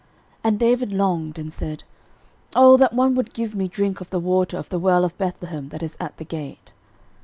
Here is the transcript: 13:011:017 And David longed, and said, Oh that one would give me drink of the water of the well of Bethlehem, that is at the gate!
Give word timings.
13:011:017 0.37 0.39
And 0.45 0.59
David 0.59 0.91
longed, 0.93 1.37
and 1.37 1.53
said, 1.53 1.83
Oh 2.55 2.75
that 2.75 2.93
one 2.93 3.13
would 3.13 3.35
give 3.35 3.53
me 3.53 3.67
drink 3.67 4.01
of 4.01 4.09
the 4.09 4.17
water 4.19 4.57
of 4.57 4.69
the 4.69 4.79
well 4.79 5.05
of 5.05 5.15
Bethlehem, 5.19 5.69
that 5.69 5.83
is 5.83 5.95
at 5.99 6.17
the 6.17 6.25
gate! 6.25 6.73